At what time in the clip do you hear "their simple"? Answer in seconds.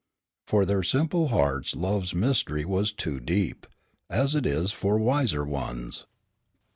0.65-1.27